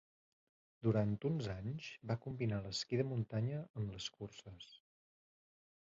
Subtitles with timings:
[0.87, 4.73] Durant uns anys va combinar l'esquí de muntanya amb les curses.